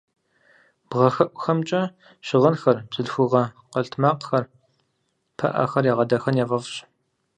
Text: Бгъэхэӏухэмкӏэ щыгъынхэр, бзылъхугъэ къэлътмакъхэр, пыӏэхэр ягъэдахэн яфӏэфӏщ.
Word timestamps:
Бгъэхэӏухэмкӏэ 0.89 1.81
щыгъынхэр, 2.25 2.77
бзылъхугъэ 2.89 3.43
къэлътмакъхэр, 3.71 4.43
пыӏэхэр 5.37 5.85
ягъэдахэн 5.91 6.35
яфӏэфӏщ. 6.43 6.75